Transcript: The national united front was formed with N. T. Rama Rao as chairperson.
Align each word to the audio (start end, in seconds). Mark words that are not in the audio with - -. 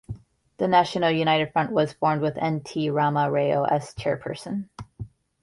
The 0.57 0.67
national 0.67 1.11
united 1.11 1.53
front 1.53 1.71
was 1.71 1.93
formed 1.93 2.23
with 2.23 2.35
N. 2.39 2.61
T. 2.61 2.89
Rama 2.89 3.29
Rao 3.29 3.65
as 3.65 3.93
chairperson. 3.93 4.67